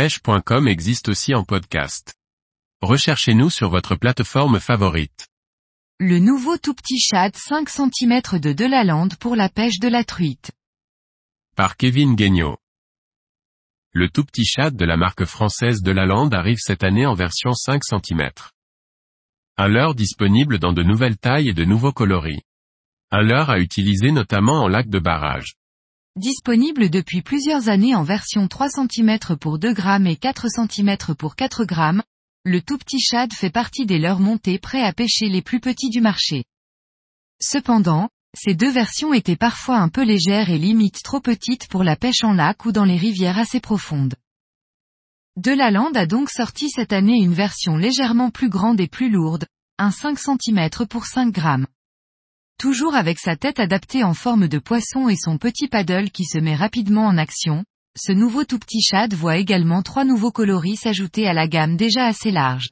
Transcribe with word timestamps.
pêche.com 0.00 0.66
existe 0.66 1.10
aussi 1.10 1.34
en 1.34 1.44
podcast. 1.44 2.14
Recherchez-nous 2.80 3.50
sur 3.50 3.68
votre 3.68 3.96
plateforme 3.96 4.58
favorite. 4.58 5.28
Le 5.98 6.18
nouveau 6.18 6.56
tout 6.56 6.72
petit 6.72 6.98
shad 6.98 7.36
5 7.36 7.68
cm 7.68 8.22
de 8.40 8.54
Delalande 8.54 9.16
pour 9.16 9.36
la 9.36 9.50
pêche 9.50 9.78
de 9.78 9.88
la 9.88 10.02
truite. 10.02 10.52
Par 11.54 11.76
Kevin 11.76 12.14
Guignot. 12.14 12.56
Le 13.92 14.08
tout 14.08 14.24
petit 14.24 14.46
shad 14.46 14.74
de 14.74 14.86
la 14.86 14.96
marque 14.96 15.26
française 15.26 15.82
Delalande 15.82 16.32
arrive 16.32 16.60
cette 16.60 16.82
année 16.82 17.04
en 17.04 17.12
version 17.12 17.52
5 17.52 17.82
cm. 17.84 18.30
Un 19.58 19.68
leurre 19.68 19.94
disponible 19.94 20.58
dans 20.58 20.72
de 20.72 20.82
nouvelles 20.82 21.18
tailles 21.18 21.50
et 21.50 21.54
de 21.54 21.66
nouveaux 21.66 21.92
coloris. 21.92 22.40
Un 23.10 23.20
leurre 23.20 23.50
à 23.50 23.58
utiliser 23.58 24.12
notamment 24.12 24.62
en 24.62 24.68
lac 24.68 24.88
de 24.88 24.98
barrage. 24.98 25.56
Disponible 26.16 26.90
depuis 26.90 27.22
plusieurs 27.22 27.68
années 27.68 27.94
en 27.94 28.02
version 28.02 28.48
3 28.48 28.68
cm 28.70 29.18
pour 29.40 29.60
2 29.60 29.72
grammes 29.72 30.08
et 30.08 30.16
4 30.16 30.48
cm 30.48 30.96
pour 31.16 31.36
4 31.36 31.64
grammes, 31.64 32.02
le 32.44 32.60
tout 32.60 32.78
petit 32.78 32.98
shad 32.98 33.32
fait 33.32 33.50
partie 33.50 33.86
des 33.86 34.00
leurres 34.00 34.18
montées 34.18 34.58
prêts 34.58 34.82
à 34.82 34.92
pêcher 34.92 35.28
les 35.28 35.40
plus 35.40 35.60
petits 35.60 35.88
du 35.88 36.00
marché. 36.00 36.44
Cependant, 37.40 38.08
ces 38.36 38.54
deux 38.54 38.70
versions 38.70 39.14
étaient 39.14 39.36
parfois 39.36 39.78
un 39.78 39.88
peu 39.88 40.02
légères 40.02 40.50
et 40.50 40.58
limite 40.58 41.00
trop 41.04 41.20
petites 41.20 41.68
pour 41.68 41.84
la 41.84 41.94
pêche 41.94 42.24
en 42.24 42.32
lac 42.32 42.64
ou 42.64 42.72
dans 42.72 42.84
les 42.84 42.96
rivières 42.96 43.38
assez 43.38 43.60
profondes. 43.60 44.16
De 45.36 45.52
la 45.52 45.70
Lande 45.70 45.96
a 45.96 46.06
donc 46.06 46.28
sorti 46.28 46.70
cette 46.70 46.92
année 46.92 47.22
une 47.22 47.34
version 47.34 47.76
légèrement 47.76 48.30
plus 48.30 48.48
grande 48.48 48.80
et 48.80 48.88
plus 48.88 49.10
lourde, 49.10 49.46
un 49.78 49.92
5 49.92 50.18
cm 50.18 50.70
pour 50.88 51.06
5 51.06 51.30
grammes. 51.30 51.68
Toujours 52.60 52.94
avec 52.94 53.18
sa 53.18 53.36
tête 53.36 53.58
adaptée 53.58 54.04
en 54.04 54.12
forme 54.12 54.46
de 54.46 54.58
poisson 54.58 55.08
et 55.08 55.16
son 55.16 55.38
petit 55.38 55.66
paddle 55.66 56.10
qui 56.10 56.26
se 56.26 56.36
met 56.36 56.54
rapidement 56.54 57.06
en 57.06 57.16
action, 57.16 57.64
ce 57.96 58.12
nouveau 58.12 58.44
tout 58.44 58.58
petit 58.58 58.82
shad 58.82 59.14
voit 59.14 59.38
également 59.38 59.80
trois 59.80 60.04
nouveaux 60.04 60.30
coloris 60.30 60.76
s'ajouter 60.76 61.26
à 61.26 61.32
la 61.32 61.48
gamme 61.48 61.78
déjà 61.78 62.04
assez 62.04 62.30
large. 62.30 62.68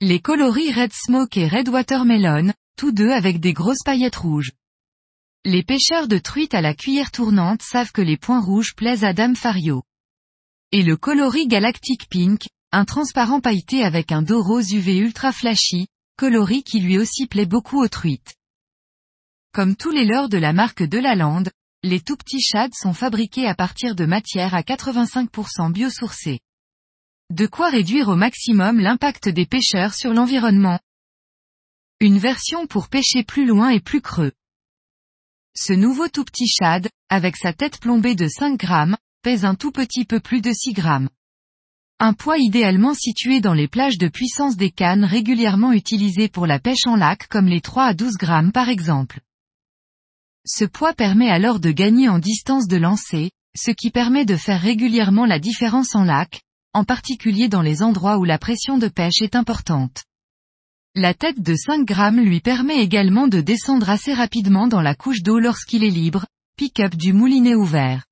Les 0.00 0.18
coloris 0.18 0.72
Red 0.72 0.92
Smoke 0.92 1.38
et 1.38 1.46
Red 1.46 1.68
Watermelon, 1.68 2.52
tous 2.76 2.90
deux 2.90 3.10
avec 3.10 3.38
des 3.38 3.52
grosses 3.52 3.84
paillettes 3.84 4.16
rouges. 4.16 4.50
Les 5.44 5.62
pêcheurs 5.62 6.08
de 6.08 6.18
truites 6.18 6.54
à 6.54 6.60
la 6.60 6.74
cuillère 6.74 7.12
tournante 7.12 7.62
savent 7.62 7.92
que 7.92 8.02
les 8.02 8.16
points 8.16 8.40
rouges 8.40 8.74
plaisent 8.74 9.04
à 9.04 9.12
Dame 9.12 9.36
Fario. 9.36 9.84
Et 10.72 10.82
le 10.82 10.96
coloris 10.96 11.46
Galactic 11.46 12.08
Pink, 12.08 12.48
un 12.72 12.84
transparent 12.84 13.40
pailleté 13.40 13.84
avec 13.84 14.10
un 14.10 14.22
dos 14.22 14.42
rose 14.42 14.72
UV 14.72 14.98
ultra 14.98 15.30
flashy, 15.30 15.86
coloris 16.16 16.64
qui 16.64 16.80
lui 16.80 16.98
aussi 16.98 17.28
plaît 17.28 17.46
beaucoup 17.46 17.80
aux 17.80 17.86
truites. 17.86 18.37
Comme 19.58 19.74
tous 19.74 19.90
les 19.90 20.04
leurres 20.04 20.28
de 20.28 20.38
la 20.38 20.52
marque 20.52 20.84
de 20.84 20.98
la 20.98 21.16
Lande, 21.16 21.50
les 21.82 21.98
tout 21.98 22.14
petits 22.14 22.40
shads 22.40 22.76
sont 22.80 22.92
fabriqués 22.92 23.48
à 23.48 23.56
partir 23.56 23.96
de 23.96 24.04
matières 24.04 24.54
à 24.54 24.60
85% 24.60 25.72
biosourcées. 25.72 26.38
De 27.30 27.48
quoi 27.48 27.68
réduire 27.68 28.08
au 28.08 28.14
maximum 28.14 28.78
l'impact 28.78 29.28
des 29.28 29.46
pêcheurs 29.46 29.94
sur 29.94 30.14
l'environnement. 30.14 30.78
Une 31.98 32.18
version 32.18 32.68
pour 32.68 32.88
pêcher 32.88 33.24
plus 33.24 33.46
loin 33.46 33.70
et 33.70 33.80
plus 33.80 34.00
creux. 34.00 34.30
Ce 35.56 35.72
nouveau 35.72 36.06
tout 36.06 36.22
petit 36.22 36.46
shad, 36.46 36.88
avec 37.08 37.36
sa 37.36 37.52
tête 37.52 37.80
plombée 37.80 38.14
de 38.14 38.28
5 38.28 38.56
grammes, 38.56 38.96
pèse 39.22 39.44
un 39.44 39.56
tout 39.56 39.72
petit 39.72 40.04
peu 40.04 40.20
plus 40.20 40.40
de 40.40 40.52
6 40.52 40.72
grammes. 40.72 41.08
Un 41.98 42.12
poids 42.12 42.38
idéalement 42.38 42.94
situé 42.94 43.40
dans 43.40 43.54
les 43.54 43.66
plages 43.66 43.98
de 43.98 44.06
puissance 44.06 44.56
des 44.56 44.70
cannes 44.70 45.04
régulièrement 45.04 45.72
utilisées 45.72 46.28
pour 46.28 46.46
la 46.46 46.60
pêche 46.60 46.86
en 46.86 46.94
lac 46.94 47.26
comme 47.26 47.48
les 47.48 47.60
3 47.60 47.86
à 47.86 47.94
12 47.94 48.18
grammes 48.18 48.52
par 48.52 48.68
exemple. 48.68 49.18
Ce 50.50 50.64
poids 50.64 50.94
permet 50.94 51.28
alors 51.28 51.60
de 51.60 51.70
gagner 51.70 52.08
en 52.08 52.18
distance 52.18 52.68
de 52.68 52.78
lancer, 52.78 53.30
ce 53.54 53.70
qui 53.70 53.90
permet 53.90 54.24
de 54.24 54.34
faire 54.34 54.60
régulièrement 54.60 55.26
la 55.26 55.38
différence 55.38 55.94
en 55.94 56.04
lac, 56.04 56.40
en 56.72 56.84
particulier 56.84 57.48
dans 57.48 57.60
les 57.60 57.82
endroits 57.82 58.16
où 58.16 58.24
la 58.24 58.38
pression 58.38 58.78
de 58.78 58.88
pêche 58.88 59.20
est 59.20 59.36
importante. 59.36 60.04
La 60.94 61.12
tête 61.12 61.42
de 61.42 61.54
5 61.54 61.84
grammes 61.84 62.20
lui 62.20 62.40
permet 62.40 62.82
également 62.82 63.28
de 63.28 63.42
descendre 63.42 63.90
assez 63.90 64.14
rapidement 64.14 64.68
dans 64.68 64.80
la 64.80 64.94
couche 64.94 65.22
d'eau 65.22 65.38
lorsqu'il 65.38 65.84
est 65.84 65.90
libre, 65.90 66.24
pick-up 66.56 66.96
du 66.96 67.12
moulinet 67.12 67.54
ouvert. 67.54 68.06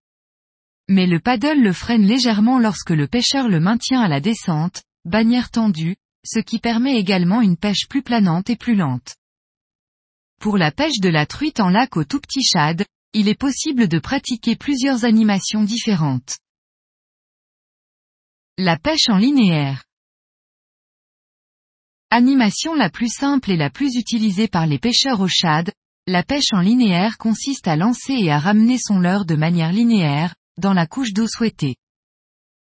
Mais 0.88 1.06
le 1.06 1.20
paddle 1.20 1.62
le 1.62 1.72
freine 1.72 2.04
légèrement 2.04 2.58
lorsque 2.58 2.90
le 2.90 3.06
pêcheur 3.06 3.48
le 3.48 3.60
maintient 3.60 4.02
à 4.02 4.08
la 4.08 4.20
descente, 4.20 4.82
bannière 5.06 5.50
tendue, 5.50 5.96
ce 6.22 6.38
qui 6.38 6.58
permet 6.58 6.98
également 6.98 7.40
une 7.40 7.56
pêche 7.56 7.88
plus 7.88 8.02
planante 8.02 8.50
et 8.50 8.56
plus 8.56 8.74
lente. 8.74 9.16
Pour 10.40 10.58
la 10.58 10.70
pêche 10.70 11.00
de 11.00 11.08
la 11.08 11.26
truite 11.26 11.60
en 11.60 11.68
lac 11.68 11.96
au 11.96 12.04
tout 12.04 12.20
petit 12.20 12.42
shad, 12.42 12.84
il 13.12 13.28
est 13.28 13.38
possible 13.38 13.88
de 13.88 13.98
pratiquer 13.98 14.56
plusieurs 14.56 15.04
animations 15.04 15.64
différentes. 15.64 16.38
La 18.58 18.78
pêche 18.78 19.08
en 19.08 19.16
linéaire. 19.16 19.84
Animation 22.10 22.74
la 22.74 22.90
plus 22.90 23.12
simple 23.12 23.50
et 23.50 23.56
la 23.56 23.70
plus 23.70 23.96
utilisée 23.96 24.48
par 24.48 24.66
les 24.66 24.78
pêcheurs 24.78 25.20
au 25.20 25.28
shad, 25.28 25.72
la 26.06 26.22
pêche 26.22 26.52
en 26.52 26.60
linéaire 26.60 27.18
consiste 27.18 27.66
à 27.66 27.76
lancer 27.76 28.12
et 28.12 28.30
à 28.30 28.38
ramener 28.38 28.78
son 28.78 28.98
leurre 28.98 29.24
de 29.24 29.34
manière 29.34 29.72
linéaire, 29.72 30.34
dans 30.56 30.72
la 30.72 30.86
couche 30.86 31.12
d'eau 31.12 31.26
souhaitée. 31.26 31.76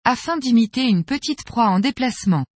Afin 0.04 0.38
d'imiter 0.38 0.84
une 0.84 1.04
petite 1.04 1.44
proie 1.44 1.68
en 1.68 1.78
déplacement. 1.78 2.46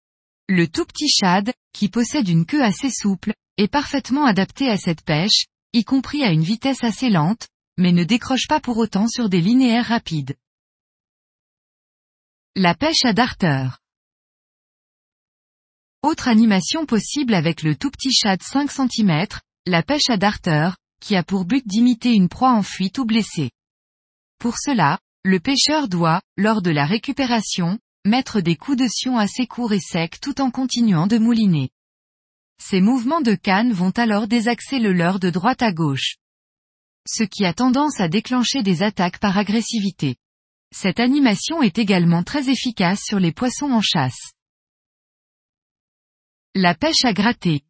Le 0.49 0.67
tout 0.67 0.87
petit 0.87 1.09
shad, 1.09 1.53
qui 1.73 1.89
possède 1.89 2.29
une 2.29 2.47
queue 2.47 2.63
assez 2.63 2.91
souple, 2.91 3.35
est 3.59 3.69
parfaitement 3.69 4.25
adapté 4.25 4.71
à 4.71 4.77
cette 4.77 5.03
pêche, 5.03 5.47
y 5.73 5.85
compris 5.85 6.23
à 6.23 6.31
une 6.31 6.43
vitesse 6.43 6.85
assez 6.85 7.11
lente, 7.11 7.49
mais 7.77 7.93
ne 7.93 8.05
décroche 8.05 8.47
pas 8.49 8.61
pour 8.61 8.79
autant 8.79 9.09
sur 9.09 9.29
des 9.29 9.41
linéaires 9.41 9.87
rapides. 9.87 10.37
La 12.57 12.75
pêche 12.75 13.05
à 13.05 13.13
darter. 13.13 13.69
Autre 16.03 16.29
animation 16.29 16.87
possible 16.87 17.35
avec 17.35 17.63
le 17.63 17.77
tout 17.77 17.91
petit 17.91 18.13
shad 18.13 18.43
5 18.43 18.71
cm, 18.71 19.27
la 19.67 19.83
pêche 19.83 20.09
à 20.09 20.17
darter, 20.17 20.71
qui 21.01 21.17
a 21.17 21.25
pour 21.25 21.45
but 21.45 21.67
d'imiter 21.67 22.15
une 22.15 22.29
proie 22.29 22.53
en 22.53 22.63
fuite 22.63 22.99
ou 22.99 23.05
blessée. 23.05 23.51
Pour 24.39 24.57
cela, 24.57 24.99
le 25.25 25.41
pêcheur 25.41 25.89
doit, 25.89 26.23
lors 26.37 26.63
de 26.63 26.71
la 26.71 26.87
récupération, 26.87 27.79
mettre 28.05 28.41
des 28.41 28.57
coups 28.57 28.79
de 28.79 28.87
sion 28.89 29.19
assez 29.19 29.47
courts 29.47 29.73
et 29.73 29.81
secs 29.81 30.21
tout 30.21 30.41
en 30.41 30.51
continuant 30.51 31.09
de 31.09 31.19
mouliner. 31.19 31.71
Ces 32.61 32.81
mouvements 32.81 33.21
de 33.21 33.35
canne 33.35 33.73
vont 33.73 33.91
alors 33.91 34.29
désaxer 34.29 34.79
le 34.79 34.93
leurre 34.93 35.21
de 35.21 35.31
droite 35.31 35.63
à 35.63 35.73
gauche. 35.73 36.17
Ce 37.07 37.23
qui 37.23 37.45
a 37.45 37.55
tendance 37.55 38.01
à 38.01 38.09
déclencher 38.09 38.63
des 38.63 38.83
attaques 38.83 39.19
par 39.19 39.39
agressivité. 39.39 40.17
Cette 40.75 41.01
animation 41.01 41.63
est 41.63 41.79
également 41.79 42.23
très 42.23 42.51
efficace 42.51 43.01
sur 43.03 43.19
les 43.19 43.33
poissons 43.33 43.71
en 43.71 43.81
chasse. 43.81 44.33
La 46.55 46.75
pêche 46.75 47.05
à 47.05 47.13
gratter. 47.13 47.63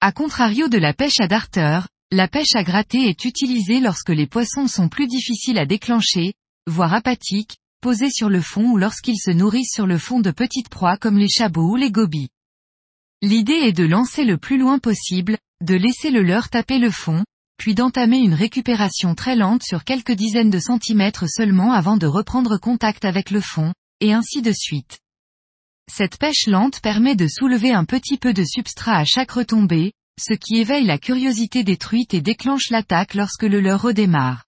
A 0.00 0.12
contrario 0.12 0.68
de 0.68 0.78
la 0.78 0.94
pêche 0.94 1.20
à 1.20 1.26
darter, 1.26 1.80
la 2.10 2.28
pêche 2.28 2.54
à 2.54 2.62
gratter 2.62 3.08
est 3.08 3.24
utilisée 3.24 3.80
lorsque 3.80 4.10
les 4.10 4.26
poissons 4.26 4.68
sont 4.68 4.88
plus 4.88 5.06
difficiles 5.06 5.58
à 5.58 5.66
déclencher, 5.66 6.34
voire 6.66 6.94
apathiques, 6.94 7.56
sur 7.92 8.30
le 8.30 8.40
fond 8.40 8.70
ou 8.70 8.76
lorsqu'ils 8.78 9.18
se 9.18 9.30
nourrissent 9.30 9.72
sur 9.72 9.86
le 9.86 9.98
fond 9.98 10.20
de 10.20 10.30
petites 10.30 10.68
proies 10.68 10.96
comme 10.96 11.18
les 11.18 11.28
chabots 11.28 11.72
ou 11.72 11.76
les 11.76 11.90
gobies. 11.90 12.30
L'idée 13.20 13.52
est 13.52 13.72
de 13.72 13.84
lancer 13.84 14.24
le 14.24 14.38
plus 14.38 14.58
loin 14.58 14.78
possible, 14.78 15.38
de 15.62 15.74
laisser 15.74 16.10
le 16.10 16.22
leurre 16.22 16.48
taper 16.48 16.78
le 16.78 16.90
fond, 16.90 17.24
puis 17.58 17.74
d'entamer 17.74 18.18
une 18.18 18.34
récupération 18.34 19.14
très 19.14 19.36
lente 19.36 19.62
sur 19.62 19.84
quelques 19.84 20.12
dizaines 20.12 20.50
de 20.50 20.58
centimètres 20.58 21.28
seulement 21.28 21.72
avant 21.72 21.96
de 21.96 22.06
reprendre 22.06 22.58
contact 22.58 23.04
avec 23.04 23.30
le 23.30 23.40
fond, 23.40 23.72
et 24.00 24.12
ainsi 24.12 24.42
de 24.42 24.52
suite. 24.52 24.98
Cette 25.92 26.18
pêche 26.18 26.46
lente 26.46 26.80
permet 26.80 27.14
de 27.14 27.28
soulever 27.28 27.72
un 27.72 27.84
petit 27.84 28.16
peu 28.16 28.32
de 28.32 28.44
substrat 28.44 28.96
à 28.96 29.04
chaque 29.04 29.32
retombée, 29.32 29.92
ce 30.18 30.34
qui 30.34 30.56
éveille 30.56 30.86
la 30.86 30.98
curiosité 30.98 31.64
des 31.64 31.76
truites 31.76 32.14
et 32.14 32.20
déclenche 32.20 32.70
l'attaque 32.70 33.14
lorsque 33.14 33.42
le 33.42 33.60
leurre 33.60 33.82
redémarre. 33.82 34.44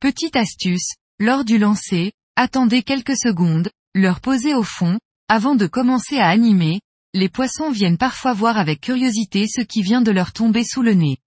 Petite 0.00 0.36
astuce, 0.36 0.94
lors 1.20 1.44
du 1.44 1.58
lancer, 1.58 2.12
attendez 2.36 2.82
quelques 2.82 3.16
secondes, 3.16 3.70
leur 3.94 4.20
posez 4.20 4.54
au 4.54 4.62
fond, 4.62 4.98
avant 5.28 5.56
de 5.56 5.66
commencer 5.66 6.18
à 6.18 6.28
animer, 6.28 6.80
les 7.12 7.28
poissons 7.28 7.70
viennent 7.70 7.98
parfois 7.98 8.32
voir 8.32 8.56
avec 8.56 8.80
curiosité 8.80 9.46
ce 9.48 9.62
qui 9.62 9.82
vient 9.82 10.00
de 10.00 10.12
leur 10.12 10.32
tomber 10.32 10.62
sous 10.62 10.82
le 10.82 10.94
nez. 10.94 11.18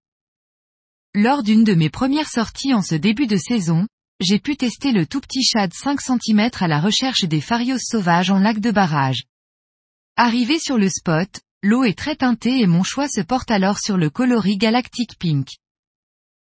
Lors 1.14 1.42
d'une 1.42 1.64
de 1.64 1.74
mes 1.74 1.90
premières 1.90 2.30
sorties 2.30 2.72
en 2.72 2.80
ce 2.80 2.94
début 2.94 3.26
de 3.26 3.36
saison, 3.36 3.86
j'ai 4.18 4.38
pu 4.38 4.56
tester 4.56 4.92
le 4.92 5.04
tout 5.04 5.20
petit 5.20 5.42
shad 5.42 5.74
5 5.74 6.00
cm 6.00 6.50
à 6.60 6.68
la 6.68 6.80
recherche 6.80 7.24
des 7.24 7.40
farios 7.42 7.78
sauvages 7.78 8.30
en 8.30 8.38
lac 8.38 8.60
de 8.60 8.70
barrage. 8.70 9.24
Arrivé 10.16 10.58
sur 10.58 10.78
le 10.78 10.88
spot, 10.88 11.40
l'eau 11.62 11.84
est 11.84 11.98
très 11.98 12.16
teintée 12.16 12.60
et 12.60 12.66
mon 12.66 12.82
choix 12.82 13.08
se 13.08 13.20
porte 13.20 13.50
alors 13.50 13.78
sur 13.78 13.98
le 13.98 14.08
coloris 14.08 14.56
Galactic 14.56 15.18
Pink. 15.18 15.48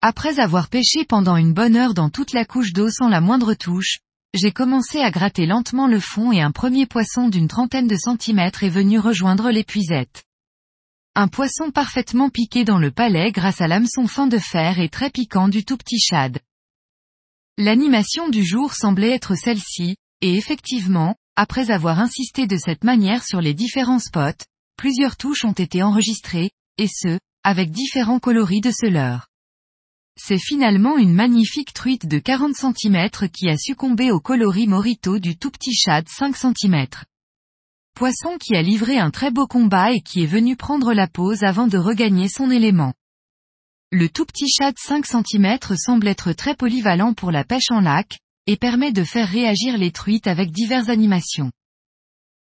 Après 0.02 0.38
avoir 0.38 0.68
pêché 0.68 1.04
pendant 1.04 1.36
une 1.36 1.52
bonne 1.52 1.76
heure 1.76 1.94
dans 1.94 2.10
toute 2.10 2.32
la 2.32 2.44
couche 2.44 2.72
d'eau 2.72 2.90
sans 2.90 3.08
la 3.08 3.20
moindre 3.20 3.54
touche, 3.54 3.98
j'ai 4.34 4.52
commencé 4.52 5.00
à 5.00 5.10
gratter 5.10 5.46
lentement 5.46 5.86
le 5.86 6.00
fond 6.00 6.32
et 6.32 6.40
un 6.40 6.52
premier 6.52 6.86
poisson 6.86 7.28
d'une 7.28 7.48
trentaine 7.48 7.86
de 7.86 7.96
centimètres 7.96 8.62
est 8.62 8.68
venu 8.68 8.98
rejoindre 8.98 9.50
l'épuisette. 9.50 10.24
Un 11.14 11.28
poisson 11.28 11.70
parfaitement 11.70 12.28
piqué 12.28 12.64
dans 12.64 12.78
le 12.78 12.90
palais 12.90 13.32
grâce 13.32 13.62
à 13.62 13.68
l'hameçon 13.68 14.06
fin 14.06 14.26
de 14.26 14.38
fer 14.38 14.78
et 14.78 14.90
très 14.90 15.08
piquant 15.08 15.48
du 15.48 15.64
tout 15.64 15.78
petit 15.78 15.98
shad. 15.98 16.40
L'animation 17.56 18.28
du 18.28 18.44
jour 18.44 18.74
semblait 18.74 19.12
être 19.12 19.34
celle-ci, 19.34 19.96
et 20.20 20.36
effectivement, 20.36 21.16
après 21.36 21.70
avoir 21.70 22.00
insisté 22.00 22.46
de 22.46 22.58
cette 22.58 22.84
manière 22.84 23.24
sur 23.24 23.40
les 23.40 23.54
différents 23.54 23.98
spots, 23.98 24.44
plusieurs 24.76 25.16
touches 25.16 25.46
ont 25.46 25.52
été 25.52 25.82
enregistrées, 25.82 26.50
et 26.76 26.88
ce, 26.88 27.18
avec 27.44 27.70
différents 27.70 28.18
coloris 28.18 28.60
de 28.60 28.70
ce 28.70 28.86
leurre. 28.86 29.28
C'est 30.18 30.38
finalement 30.38 30.96
une 30.96 31.12
magnifique 31.12 31.74
truite 31.74 32.06
de 32.06 32.18
40 32.18 32.54
cm 32.54 33.08
qui 33.30 33.50
a 33.50 33.56
succombé 33.58 34.10
au 34.10 34.18
coloris 34.18 34.66
morito 34.66 35.18
du 35.18 35.36
tout 35.36 35.50
petit 35.50 35.74
shad 35.74 36.08
5 36.08 36.34
cm. 36.34 36.86
Poisson 37.94 38.38
qui 38.40 38.56
a 38.56 38.62
livré 38.62 38.98
un 38.98 39.10
très 39.10 39.30
beau 39.30 39.46
combat 39.46 39.92
et 39.92 40.00
qui 40.00 40.22
est 40.22 40.26
venu 40.26 40.56
prendre 40.56 40.94
la 40.94 41.06
pause 41.06 41.44
avant 41.44 41.66
de 41.66 41.76
regagner 41.76 42.28
son 42.28 42.50
élément. 42.50 42.94
Le 43.92 44.08
tout 44.08 44.24
petit 44.24 44.48
shad 44.48 44.74
5 44.78 45.04
cm 45.06 45.58
semble 45.76 46.08
être 46.08 46.32
très 46.32 46.54
polyvalent 46.54 47.12
pour 47.12 47.30
la 47.30 47.44
pêche 47.44 47.70
en 47.70 47.80
lac, 47.80 48.18
et 48.46 48.56
permet 48.56 48.92
de 48.92 49.04
faire 49.04 49.28
réagir 49.28 49.76
les 49.76 49.90
truites 49.90 50.26
avec 50.26 50.50
diverses 50.50 50.88
animations. 50.88 51.50